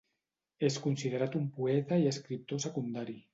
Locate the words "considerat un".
0.85-1.45